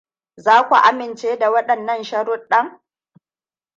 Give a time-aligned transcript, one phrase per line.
[0.35, 2.81] Za ku amince da waɗannan sharuɗɗan?